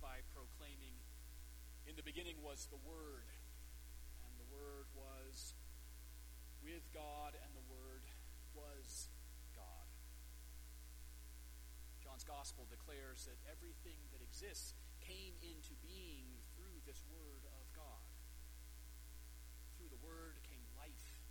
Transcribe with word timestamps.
by 0.00 0.20
proclaiming, 0.34 0.96
In 1.86 1.96
the 1.96 2.02
beginning 2.04 2.42
was 2.42 2.66
the 2.68 2.80
Word, 2.82 3.28
and 4.26 4.32
the 4.36 4.48
Word 4.52 4.90
was 4.92 5.54
with 6.62 6.82
God, 6.92 7.38
and 7.38 7.52
the 7.54 7.66
Word 7.70 8.04
was 8.52 9.08
God. 9.54 9.88
John's 12.02 12.24
Gospel 12.24 12.66
declares 12.68 13.28
that 13.30 13.38
everything 13.46 13.98
that 14.12 14.20
exists 14.24 14.74
came 15.04 15.38
into 15.40 15.78
being 15.84 16.42
through 16.56 16.82
this 16.84 17.04
Word 17.12 17.46
of 17.46 17.64
God. 17.72 18.10
Through 19.78 19.92
the 19.92 20.02
Word 20.02 20.40
came 20.44 20.66
life 20.74 21.22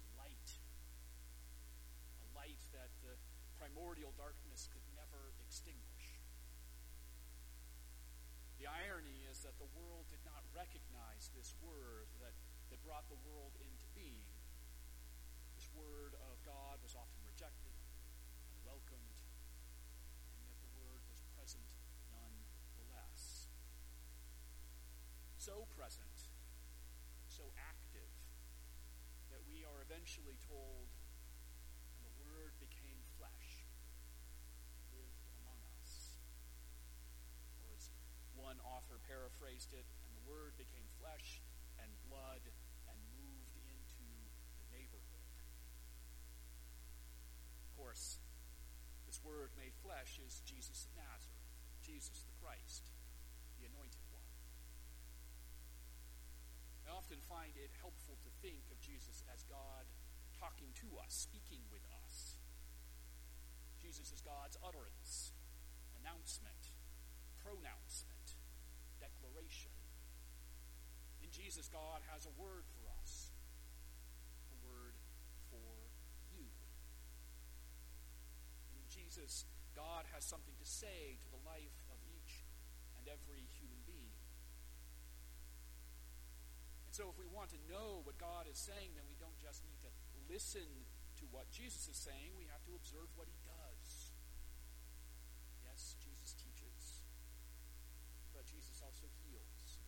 and 0.00 0.08
light, 0.18 0.48
a 2.20 2.28
light 2.34 2.60
that 2.74 2.90
the 3.06 3.14
primordial 3.54 4.10
darkness 4.18 4.66
could 4.72 4.82
never 4.98 5.36
extinguish. 5.38 6.18
The 8.62 8.70
irony 8.70 9.26
is 9.26 9.42
that 9.42 9.51
the 9.62 9.70
world 9.78 10.10
did 10.10 10.18
not 10.26 10.42
recognize 10.50 11.30
this 11.38 11.54
word 11.62 12.10
that, 12.18 12.34
that 12.74 12.82
brought 12.82 13.06
the 13.06 13.20
world 13.22 13.54
into 13.62 13.86
being. 13.94 14.26
This 15.54 15.70
word 15.70 16.18
of 16.18 16.34
God 16.42 16.82
was 16.82 16.98
often 16.98 17.22
rejected, 17.22 17.70
unwelcomed, 18.58 19.22
and 20.34 20.42
yet 20.42 20.58
the 20.66 20.74
word 20.74 20.98
was 21.06 21.22
present 21.38 21.70
nonetheless. 22.10 23.46
So 25.38 25.70
present, 25.78 26.26
so 27.30 27.54
active, 27.54 28.10
that 29.30 29.46
we 29.46 29.62
are 29.62 29.78
eventually 29.86 30.42
told, 30.42 30.90
and 31.94 32.02
the 32.02 32.16
word 32.26 32.58
became 32.58 32.98
flesh 33.14 33.62
and 34.74 34.82
lived 34.90 35.22
among 35.38 35.62
us. 35.78 36.18
Or 37.62 37.70
as 37.78 37.94
one 38.34 38.58
author 38.66 38.98
paraphrased 39.12 39.76
it, 39.76 39.84
and 40.08 40.16
the 40.16 40.24
word 40.24 40.56
became 40.56 40.88
flesh 40.96 41.44
and 41.76 41.92
blood 42.08 42.40
and 42.88 42.96
moved 43.12 43.60
into 43.68 44.08
the 44.56 44.64
neighborhood. 44.72 45.36
Of 47.68 47.76
course, 47.76 48.16
this 49.04 49.20
word 49.20 49.52
made 49.60 49.76
flesh 49.84 50.16
is 50.16 50.40
Jesus 50.48 50.88
of 50.88 50.96
Nazareth, 50.96 51.44
Jesus 51.84 52.24
the 52.24 52.32
Christ, 52.40 52.88
the 53.60 53.68
anointed 53.68 54.00
one. 54.08 54.32
I 56.88 56.96
often 56.96 57.20
find 57.28 57.52
it 57.60 57.68
helpful 57.84 58.16
to 58.24 58.32
think 58.40 58.64
of 58.72 58.80
Jesus 58.80 59.20
as 59.28 59.44
God 59.44 59.92
talking 60.40 60.72
to 60.80 60.88
us, 61.04 61.12
speaking 61.28 61.68
with 61.68 61.84
us. 62.08 62.40
Jesus 63.76 64.08
is 64.08 64.24
God's 64.24 64.56
utterance, 64.64 65.36
announcement, 66.00 66.72
pronouncement, 67.44 68.11
declaration. 69.32 69.72
In 71.24 71.30
Jesus, 71.32 71.68
God 71.72 72.04
has 72.12 72.26
a 72.28 72.34
word 72.36 72.68
for 72.76 72.84
us, 73.00 73.32
a 74.52 74.56
word 74.68 74.92
for 75.48 75.88
you. 76.36 76.44
In 78.76 78.84
Jesus, 78.92 79.48
God 79.72 80.04
has 80.12 80.24
something 80.24 80.54
to 80.60 80.68
say 80.68 81.16
to 81.16 81.28
the 81.32 81.40
life 81.48 81.80
of 81.88 81.96
each 82.12 82.44
and 83.00 83.08
every 83.08 83.48
human 83.56 83.80
being. 83.88 84.20
And 86.84 86.92
so, 86.92 87.08
if 87.08 87.16
we 87.16 87.24
want 87.24 87.48
to 87.56 87.60
know 87.72 88.04
what 88.04 88.20
God 88.20 88.44
is 88.44 88.60
saying, 88.60 88.92
then 88.92 89.08
we 89.08 89.16
don't 89.16 89.38
just 89.40 89.64
need 89.64 89.80
to 89.80 89.90
listen 90.28 90.68
to 91.20 91.24
what 91.32 91.48
Jesus 91.48 91.88
is 91.88 91.96
saying, 91.96 92.36
we 92.36 92.44
have 92.52 92.60
to 92.68 92.76
observe 92.76 93.08
what 93.16 93.28
he 93.28 93.38
does. 93.48 94.12
Yes, 95.64 95.96
Jesus 96.02 96.36
teaches, 96.36 97.00
but 98.32 98.48
Jesus 98.48 98.80
also 98.80 99.06
heals, 99.22 99.78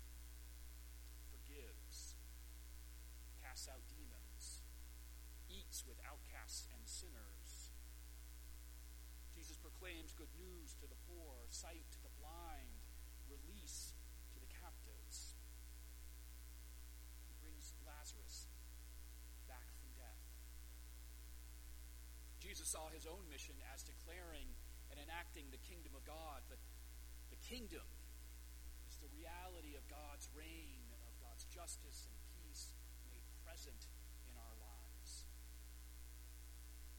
forgives, 1.32 2.14
casts 3.42 3.66
out 3.66 3.82
demons, 3.88 4.62
eats 5.48 5.82
with 5.88 5.98
outcasts 6.04 6.68
and 6.70 6.84
sinners. 6.84 7.72
Jesus 9.34 9.56
proclaims 9.58 10.14
good 10.14 10.30
news 10.44 10.76
to 10.80 10.86
the 10.86 11.00
poor, 11.08 11.48
sight 11.48 11.88
to 11.96 12.00
the 12.04 12.12
blind, 12.20 12.84
release 13.28 13.96
to 14.32 14.38
the 14.40 14.50
captives. 14.52 15.40
He 17.28 17.34
brings 17.40 17.72
Lazarus 17.84 18.52
back 19.48 19.64
from 19.80 19.88
death. 19.96 20.24
Jesus 22.40 22.68
saw 22.68 22.92
his 22.92 23.08
own 23.08 23.24
mission 23.32 23.56
as 23.72 23.80
declaring 23.80 24.52
and 24.92 25.00
enacting 25.00 25.48
the 25.48 25.60
kingdom 25.64 25.96
of 25.96 26.04
God. 26.04 26.44
The, 26.52 26.60
the 27.32 27.40
kingdom 27.40 27.88
is 28.84 29.00
the 29.00 29.08
reality 29.16 29.74
of 29.80 29.88
God's 29.88 30.28
reign, 30.36 30.92
of 31.08 31.16
God's 31.24 31.48
justice 31.48 32.12
and 32.12 32.20
peace 32.36 32.76
made 33.08 33.24
present 33.40 33.88
in 34.28 34.36
our 34.36 34.56
lives. 34.60 35.24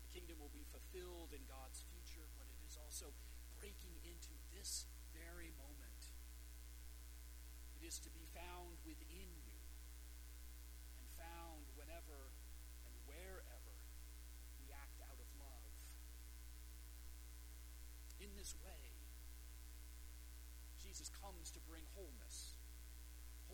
The 0.10 0.18
kingdom 0.18 0.42
will 0.42 0.54
be 0.54 0.66
fulfilled 0.74 1.30
in 1.30 1.46
God's 1.46 1.86
future, 1.94 2.26
but 2.42 2.50
it 2.50 2.60
is 2.66 2.78
also 2.82 3.14
breaking 3.60 3.96
into 4.06 4.34
this 4.56 4.86
very 5.16 5.52
moment. 5.60 6.02
It 7.80 7.86
is 7.86 8.00
to 8.04 8.10
be 8.12 8.26
found 8.34 8.80
within 8.84 9.30
you 9.46 9.62
and 11.00 11.06
found 11.20 11.68
whenever 11.76 12.32
and 12.88 12.96
wherever 13.06 13.76
we 14.62 14.72
act 14.72 15.00
out 15.06 15.20
of 15.20 15.30
love. 15.40 15.74
In 18.20 18.32
this 18.38 18.56
way, 18.64 18.84
Jesus 20.80 21.12
comes 21.22 21.52
to 21.52 21.60
bring 21.68 21.84
wholeness 21.94 22.56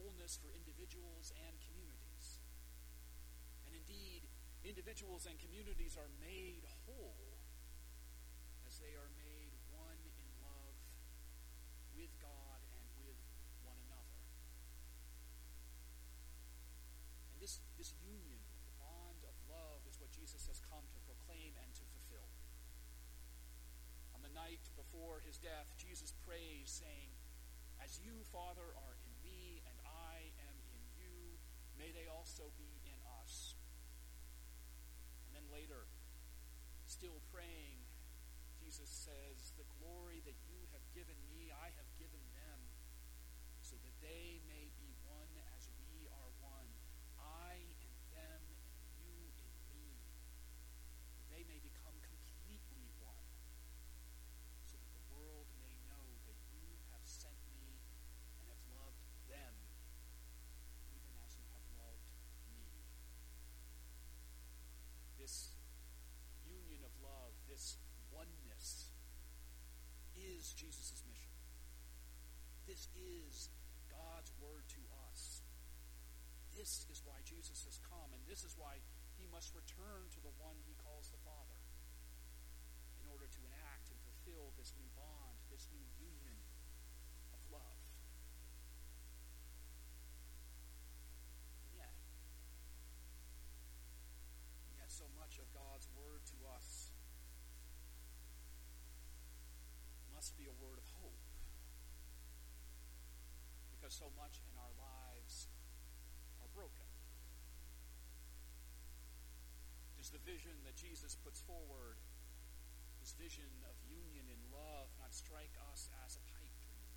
wholeness 0.02 0.40
for 0.42 0.50
individuals 0.56 1.30
and 1.46 1.54
communities. 1.62 2.42
And 3.70 3.78
indeed, 3.78 4.26
individuals 4.66 5.30
and 5.30 5.38
communities 5.38 5.94
are 5.94 6.10
made 6.18 6.66
whole 6.90 7.38
as 8.66 8.82
they 8.82 8.98
are 8.98 9.12
made 9.14 9.54
one 9.70 10.02
in 10.02 10.28
love 10.42 10.76
with 11.94 12.12
God 12.18 12.60
and 12.74 12.86
with 13.06 13.20
one 13.62 13.78
another. 13.86 14.18
And 17.30 17.38
this, 17.38 17.62
this 17.78 17.94
union, 18.02 18.42
the 18.66 18.76
bond 18.82 19.22
of 19.28 19.36
love, 19.46 19.86
is 19.86 20.02
what 20.02 20.10
Jesus 20.10 20.50
has 20.50 20.64
come 20.66 20.88
to 20.98 21.00
proclaim 21.06 21.54
and 21.62 21.70
to 21.78 21.86
fulfill. 21.94 22.32
On 24.18 24.26
the 24.26 24.34
night 24.34 24.66
before 24.74 25.22
his 25.22 25.38
death, 25.38 25.70
Jesus 25.92 26.16
prays, 26.24 26.72
saying, 26.72 27.12
As 27.84 28.00
you, 28.00 28.24
Father, 28.32 28.64
are 28.64 28.96
in 29.04 29.12
me 29.28 29.60
and 29.68 29.76
I 29.84 30.32
am 30.48 30.56
in 30.72 30.84
you, 30.96 31.36
may 31.76 31.92
they 31.92 32.08
also 32.08 32.48
be 32.56 32.80
in 32.88 32.96
us. 33.20 33.60
And 35.28 35.36
then 35.36 35.44
later, 35.52 35.84
still 36.88 37.20
praying, 37.36 37.84
Jesus 38.64 38.88
says, 38.88 39.52
The 39.60 39.68
glory 39.84 40.24
that 40.24 40.40
you 40.48 40.64
have 40.72 40.86
given 40.96 41.20
me, 41.28 41.52
I 41.52 41.76
have 41.76 41.92
given 42.00 42.24
them, 42.40 42.60
so 43.60 43.76
that 43.76 43.96
they 44.00 44.40
may 44.48 44.72
be 44.80 44.96
one 45.04 45.36
as 45.60 45.68
we 45.92 46.08
are 46.08 46.32
one. 46.40 46.72
I 47.20 47.60
in 47.84 47.92
them 48.16 48.40
and 48.64 48.80
you 48.96 49.28
in 49.44 49.52
me, 49.76 49.92
that 51.20 51.28
they 51.36 51.44
may 51.52 51.60
become 51.60 52.00
completely 52.00 52.88
one, 53.04 53.28
so 54.64 54.80
that 54.80 54.92
the 54.96 55.04
world 55.12 55.52
may 55.60 55.76
know 55.92 56.08
that 56.32 56.40
you 56.56 56.64
have 56.96 57.04
sent 57.04 57.36
me 57.52 57.76
and 58.40 58.48
have 58.48 58.64
loved 58.72 59.04
them, 59.28 59.54
even 60.96 61.12
as 61.28 61.36
you 61.36 61.48
have 61.52 61.68
loved 61.76 62.08
me. 62.48 62.88
This 65.20 65.60
union 66.48 66.82
of 66.88 66.94
love, 67.04 67.36
this 67.52 67.78
oneness, 68.12 68.92
is 70.16 70.54
Jesus' 70.56 71.04
mission. 71.08 71.36
This 72.68 72.88
is 72.96 73.50
God's 73.92 74.32
word 74.40 74.64
to 74.72 74.82
us. 75.10 75.42
This 76.62 76.86
is 76.94 77.02
why 77.02 77.18
Jesus 77.26 77.66
has 77.66 77.82
come, 77.82 78.14
and 78.14 78.22
this 78.30 78.46
is 78.46 78.54
why 78.54 78.86
he 79.18 79.26
must 79.34 79.50
return 79.58 80.06
to 80.14 80.22
the 80.22 80.30
one 80.38 80.62
he 80.62 80.78
calls 80.78 81.10
the 81.10 81.18
Father 81.26 81.58
in 83.02 83.10
order 83.10 83.26
to 83.26 83.42
enact 83.50 83.90
and 83.90 83.98
fulfill 84.06 84.54
this 84.62 84.70
new 84.78 84.86
bond, 84.94 85.42
this 85.50 85.66
new 85.74 85.82
union 85.98 86.38
of 87.34 87.42
love. 87.50 87.82
And 91.66 91.74
yet, 91.82 91.98
and 94.70 94.78
yet 94.78 94.94
so 94.94 95.10
much 95.18 95.42
of 95.42 95.50
God's 95.50 95.90
word 95.98 96.22
to 96.30 96.38
us 96.46 96.94
must 100.14 100.38
be 100.38 100.46
a 100.46 100.54
word 100.62 100.78
of 100.78 100.86
hope. 101.02 101.26
Because 103.74 103.98
so 103.98 104.14
much 104.14 104.46
in 104.46 104.54
our 104.62 104.78
lives 104.78 105.50
broken. 106.56 106.88
Does 109.98 110.10
the 110.10 110.24
vision 110.24 110.56
that 110.66 110.80
Jesus 110.80 111.14
puts 111.14 111.42
forward, 111.44 112.00
this 113.04 113.14
vision 113.14 113.50
of 113.70 113.76
union 113.86 114.26
and 114.32 114.42
love, 114.50 114.90
not 114.98 115.14
strike 115.14 115.54
us 115.72 115.90
as 116.06 116.18
a 116.18 116.24
pipe 116.34 116.56
dream, 116.64 116.96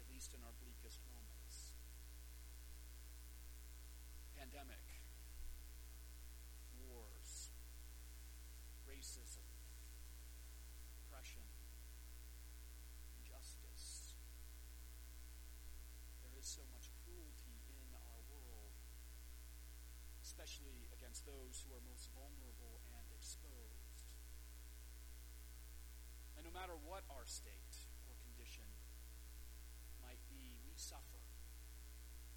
at 0.00 0.06
least 0.08 0.32
in 0.32 0.40
our 0.40 0.54
bleakest 0.62 1.04
moments? 1.04 1.74
Pandemic 4.38 4.85
what 26.96 27.04
our 27.12 27.28
state 27.28 27.76
or 28.08 28.16
condition 28.24 28.64
might 30.00 30.24
be, 30.32 30.56
we 30.64 30.72
suffer. 30.80 31.20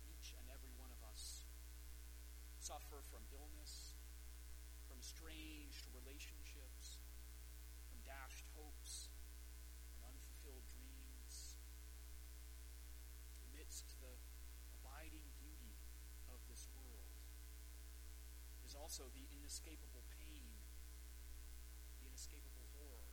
Each 0.04 0.36
and 0.36 0.52
every 0.52 0.76
one 0.76 0.92
of 0.92 1.00
us 1.08 1.48
suffer 2.60 3.00
from 3.08 3.24
illness, 3.32 3.96
from 4.84 5.00
estranged 5.00 5.88
relationships, 5.96 7.00
from 7.88 8.04
dashed 8.04 8.52
hopes 8.60 9.08
and 9.96 10.12
unfulfilled 10.12 10.68
dreams. 10.68 11.56
Amidst 13.48 13.96
the 14.04 14.12
abiding 14.84 15.32
beauty 15.40 15.80
of 16.28 16.44
this 16.52 16.68
world 16.76 17.16
is 18.68 18.76
also 18.76 19.08
the 19.16 19.24
inescapable 19.32 20.04
pain, 20.20 20.52
the 21.96 22.12
inescapable 22.12 22.68
horror. 22.76 23.08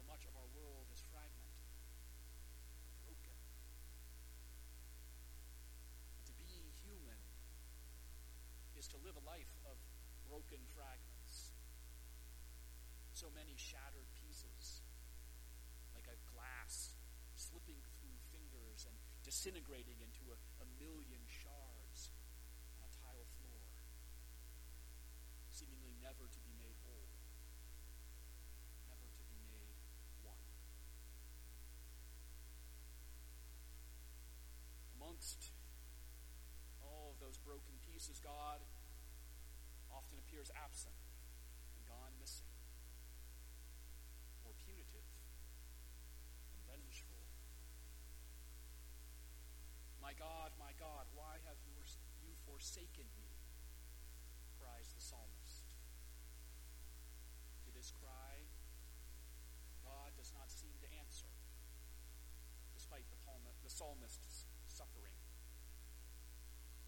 So 0.00 0.06
much 0.08 0.24
of 0.24 0.32
our 0.32 0.48
world 0.56 0.86
is 0.94 1.04
fragmented, 1.12 1.76
broken. 3.04 3.36
And 6.16 6.24
to 6.24 6.32
be 6.38 6.72
human 6.86 7.20
is 8.78 8.79
to 8.90 8.98
live 9.06 9.14
a 9.14 9.22
life 9.22 9.54
of 9.70 9.78
broken 10.26 10.58
fragments. 10.74 11.54
So 13.14 13.30
many 13.30 13.54
shattered 13.54 14.10
pieces, 14.18 14.82
like 15.94 16.10
a 16.10 16.18
glass 16.34 16.98
slipping 17.38 17.78
through 18.02 18.18
fingers 18.34 18.90
and 18.90 18.96
disintegrating 19.22 20.02
into 20.02 20.34
a, 20.34 20.36
a 20.58 20.66
million 20.82 21.22
shards 21.30 22.10
on 22.74 22.82
a 22.82 22.90
tile 22.98 23.30
floor, 23.38 23.62
seemingly 25.54 25.94
never 26.02 26.26
to 26.26 26.40
be 26.42 26.54
made 26.58 26.74
whole, 26.82 27.14
never 28.90 29.06
to 29.06 29.24
be 29.30 29.38
made 29.46 29.78
one. 30.26 30.50
Amongst 34.98 35.54
all 36.82 37.14
of 37.14 37.22
those 37.22 37.38
broken 37.38 37.78
pieces, 37.86 38.18
God 38.18 38.58
appears 40.40 40.56
absent 40.56 40.96
and 41.76 41.84
gone 41.84 42.16
missing, 42.16 42.48
or 44.40 44.56
punitive 44.56 45.04
and 46.56 46.64
vengeful. 46.64 47.28
My 50.00 50.16
God, 50.16 50.56
my 50.56 50.72
God, 50.80 51.12
why 51.12 51.44
have 51.44 51.60
you, 51.68 51.76
forsaken 52.48 53.04
me? 53.20 53.28
cries 54.56 54.88
the 54.96 55.00
psalmist. 55.00 55.76
To 57.68 57.70
this 57.76 57.92
cry, 58.00 58.40
God 59.84 60.16
does 60.16 60.32
not 60.32 60.48
seem 60.48 60.72
to 60.80 60.88
answer, 61.04 61.28
despite 62.72 63.04
the, 63.12 63.20
the 63.60 63.68
psalmist's 63.68 64.48
suffering. 64.72 65.20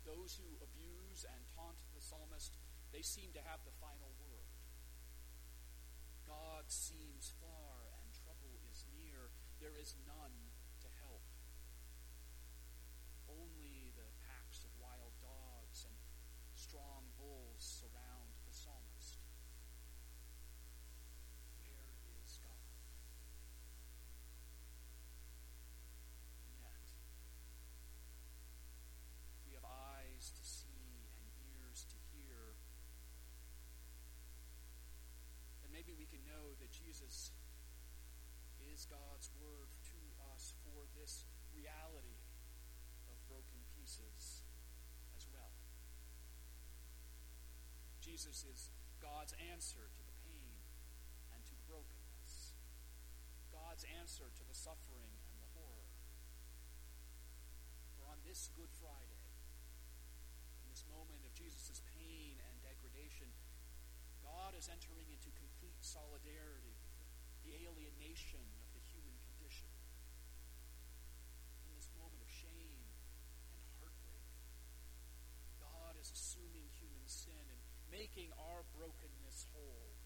Those 0.09 0.41
who 0.41 0.57
abuse 0.65 1.29
and 1.29 1.45
taunt 1.53 1.77
the 1.93 2.01
psalmist, 2.01 2.57
they 2.93 3.03
seem 3.03 3.33
to 3.33 3.43
have 3.43 3.65
the 3.65 3.75
final 3.81 4.13
word. 4.21 4.53
God 6.29 6.69
seems 6.69 7.35
far 7.41 7.91
and 7.99 8.13
trouble 8.13 8.61
is 8.71 8.85
near. 8.95 9.33
There 9.59 9.75
is 9.81 9.97
none 10.07 10.53
to 10.81 10.89
help. 11.03 11.25
Only 13.29 13.91
the 13.97 14.07
packs 14.29 14.63
of 14.65 14.71
wild 14.79 15.17
dogs 15.25 15.89
and 15.89 15.97
strong 16.55 17.11
bulls 17.19 17.59
surround 17.59 18.37
the 18.47 18.53
psalmist. 18.53 19.19
Where 21.59 21.97
is 22.23 22.39
God? 22.39 22.71
And 26.39 26.53
yet, 26.61 26.83
we 29.47 29.55
have 29.55 29.65
eyes 29.65 30.33
to 30.35 30.45
see 30.45 31.09
and 31.19 31.29
ears 31.57 31.87
to 31.89 31.97
hear. 32.13 32.59
And 35.65 35.73
maybe 35.73 35.95
we 35.97 36.07
can 36.07 36.21
know 36.27 36.55
that 36.61 36.71
Jesus 36.71 37.33
is 38.61 38.87
God's 39.23 39.39
word 39.39 39.71
to 39.87 40.03
us 40.35 40.51
for 40.67 40.83
this 40.99 41.23
reality 41.55 42.19
of 43.07 43.15
broken 43.31 43.63
pieces 43.71 44.43
as 45.15 45.31
well. 45.31 45.55
Jesus 48.03 48.43
is 48.43 48.75
God's 48.99 49.31
answer 49.55 49.87
to 49.95 50.03
the 50.03 50.17
pain 50.27 50.59
and 51.31 51.39
to 51.47 51.55
the 51.55 51.63
brokenness, 51.71 52.59
God's 53.55 53.87
answer 53.95 54.27
to 54.27 54.43
the 54.43 54.59
suffering 54.59 55.15
and 55.31 55.39
the 55.39 55.55
horror. 55.55 55.95
For 57.95 58.11
on 58.11 58.19
this 58.27 58.51
Good 58.59 58.75
Friday, 58.75 59.23
in 60.59 60.67
this 60.67 60.83
moment 60.91 61.23
of 61.23 61.31
Jesus' 61.39 61.79
pain 61.95 62.43
and 62.43 62.59
degradation, 62.59 63.31
God 64.19 64.59
is 64.59 64.67
entering 64.67 65.07
into 65.15 65.31
complete 65.39 65.79
solidarity 65.79 66.75
with 66.75 67.07
the 67.47 67.55
alienation 67.67 68.43
of 68.63 68.71
the 68.71 68.83
human 68.87 69.19
condition. 69.27 69.67
In 71.67 71.75
this 71.75 71.91
moment 71.99 72.23
of 72.23 72.31
shame 72.31 72.79
and 72.79 73.63
heartbreak, 73.83 73.99
God 75.59 75.99
is 75.99 76.15
assuming 76.15 76.71
human 76.79 77.03
sin 77.07 77.43
and 77.51 77.59
making 77.91 78.31
our 78.39 78.63
brokenness 78.79 79.51
whole. 79.51 79.99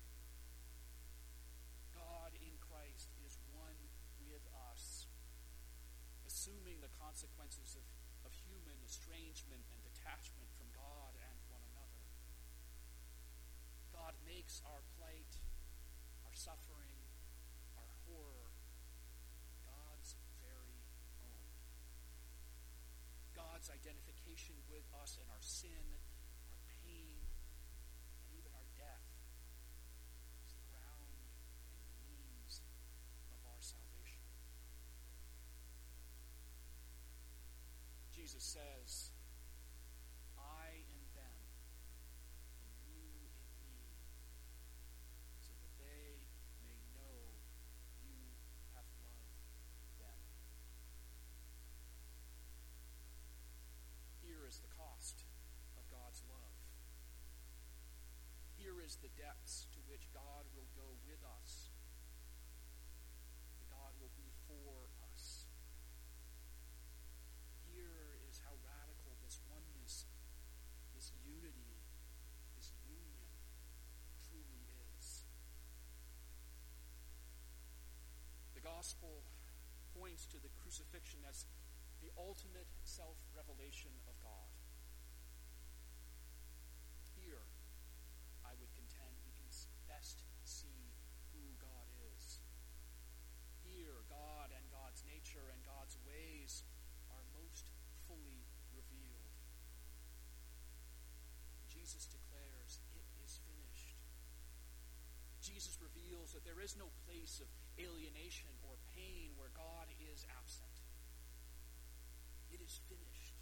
God 1.93 2.33
in 2.41 2.57
Christ 2.57 3.13
is 3.29 3.37
one 3.53 3.77
with 4.33 4.45
us, 4.73 5.07
assuming 6.25 6.76
the 6.87 6.95
consequences 7.03 7.75
of, 7.75 7.83
of 8.23 8.31
human 8.47 8.79
estrangement 8.87 9.67
and 9.75 9.83
detachment 9.83 10.47
from 10.55 10.71
God 10.71 11.19
and 11.19 11.35
one 11.51 11.67
another. 11.75 12.07
God 13.91 14.15
makes 14.23 14.63
our 14.63 14.87
plight, 14.95 15.43
our 16.23 16.31
suffering, 16.31 16.95
our 17.75 17.91
horror, 18.07 18.55
God's 19.67 20.15
very 20.39 20.87
own. 21.19 21.59
God's 23.35 23.67
identification 23.67 24.55
with 24.71 24.87
us 24.95 25.19
and 25.19 25.27
our 25.27 25.43
sin, 25.43 25.99
our 26.47 26.63
pain, 26.87 27.19
and 28.23 28.31
even 28.31 28.55
our 28.55 28.71
death 28.79 29.11
is 30.47 30.55
the 30.55 30.63
ground 30.71 31.11
and 31.19 31.91
means 32.07 32.63
of 33.35 33.43
our 33.43 33.59
salvation. 33.59 34.23
Jesus 38.27 38.59
says, 38.59 39.15
I 40.35 40.83
in 40.83 41.07
them, 41.15 41.39
and 42.59 42.75
you 42.83 43.07
in 43.55 43.71
me, 43.79 43.87
so 45.39 45.55
that 45.55 45.71
they 45.79 46.19
may 46.67 46.75
know 46.91 47.39
you 48.03 48.19
have 48.75 48.83
loved 48.99 49.31
them. 50.03 50.19
Here 54.27 54.43
is 54.43 54.59
the 54.59 54.75
cost 54.75 55.23
of 55.79 55.87
God's 55.87 56.27
love. 56.27 56.59
Here 58.59 58.83
is 58.83 58.99
the 58.99 59.15
depths 59.15 59.71
to 59.71 59.79
which 59.87 60.11
God 60.11 60.51
will 60.51 60.67
go 60.75 60.99
with 61.07 61.23
us. 61.23 61.71
God 63.71 63.95
will 64.03 64.11
be 64.19 64.35
for 64.51 64.91
points 80.17 80.33
to 80.33 80.41
the 80.41 80.57
crucifixion 80.65 81.21
as 81.29 81.45
the 82.01 82.09
ultimate 82.17 82.73
self 82.89 83.21
revelation 83.37 83.93
of 84.09 84.17
God. 84.25 84.49
Here, 87.21 87.45
I 88.41 88.57
would 88.57 88.73
contend 88.73 89.13
we 89.29 89.37
can 89.37 89.53
best 89.85 90.25
see 90.41 90.89
who 91.37 91.45
God 91.61 91.85
is. 92.17 92.41
Here, 93.61 94.09
God 94.09 94.57
and 94.57 94.65
God's 94.73 95.05
nature 95.05 95.53
and 95.53 95.61
God's 95.69 96.01
ways 96.09 96.65
are 97.13 97.37
most 97.37 97.69
fully 98.09 98.49
revealed. 98.73 99.37
Jesus 101.69 102.09
declares, 102.09 102.81
It 102.97 103.05
is 103.21 103.37
finished. 103.45 104.01
Jesus 105.45 105.77
reveals 105.77 106.33
that 106.33 106.49
there 106.49 106.65
is 106.65 106.73
no 106.73 106.89
place 107.05 107.37
of 107.45 107.53
alienation 107.81 108.53
or 108.65 108.77
pain 108.93 109.33
where 109.37 109.53
God 109.53 109.89
is 110.01 110.25
absent. 110.33 110.77
It 112.53 112.61
is 112.61 112.81
finished. 112.89 113.37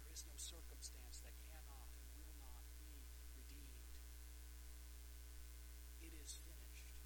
There 0.00 0.12
is 0.12 0.24
no 0.24 0.36
circumstance 0.36 1.20
that 1.24 1.36
cannot 1.48 1.88
and 2.00 2.08
will 2.16 2.36
not 2.40 2.64
be 2.76 3.04
redeemed. 3.36 3.84
It 6.00 6.12
is 6.16 6.40
finished. 6.40 6.96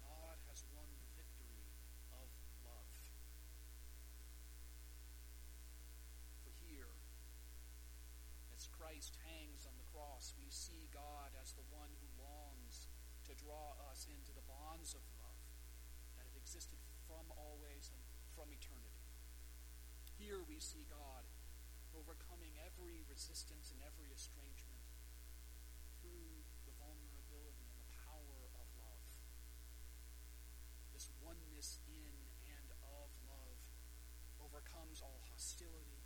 God 0.00 0.40
has 0.48 0.64
won 0.72 0.88
the 1.00 1.10
victory 1.16 1.68
of 2.12 2.28
love. 2.64 2.92
For 6.44 6.52
here, 6.64 6.96
as 8.56 8.68
Christ 8.72 9.16
hangs 9.28 9.68
on 9.68 9.76
the 9.76 9.88
cross, 9.92 10.32
we 10.40 10.48
see 10.48 10.79
to 13.30 13.38
draw 13.38 13.78
us 13.86 14.10
into 14.10 14.34
the 14.34 14.42
bonds 14.42 14.90
of 14.90 15.06
love 15.22 15.38
that 16.18 16.26
have 16.26 16.34
existed 16.34 16.82
from 17.06 17.30
always 17.38 17.94
and 17.94 18.02
from 18.34 18.50
eternity. 18.50 19.06
Here 20.18 20.42
we 20.42 20.58
see 20.58 20.82
God 20.90 21.30
overcoming 21.94 22.58
every 22.58 23.06
resistance 23.06 23.70
and 23.70 23.78
every 23.86 24.10
estrangement 24.10 24.82
through 26.02 26.42
the 26.66 26.74
vulnerability 26.82 27.70
and 27.70 27.78
the 27.78 27.94
power 28.02 28.50
of 28.58 28.66
love. 28.82 29.06
This 30.90 31.14
oneness 31.22 31.78
in 31.86 32.10
and 32.50 32.74
of 32.82 33.14
love 33.30 33.58
overcomes 34.42 35.06
all 35.06 35.22
hostility 35.30 35.99